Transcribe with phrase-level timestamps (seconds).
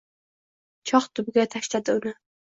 [0.91, 2.15] Choh tubiga tashladi uni.